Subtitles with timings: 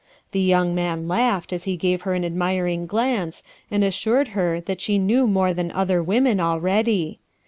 [0.31, 4.81] The young man laughed as he gave her an admiring glance and assured her that
[4.81, 7.19] she knew more than other women, already.